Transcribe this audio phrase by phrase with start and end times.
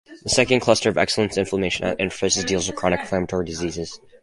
[0.23, 3.99] The second Cluster of Excellence "Inflammation at Interfaces" deals with chronic inflammatory diseases.